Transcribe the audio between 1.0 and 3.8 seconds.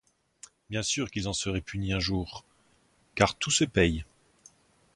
qu'ils en seraient punis un jour, car tout se